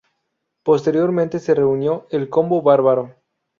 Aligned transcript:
Posteriormente 0.63 1.37
se 1.37 1.53
reunió 1.53 2.07
el 2.09 2.27
"Combo 2.27 2.63
Barbaro". 2.63 3.17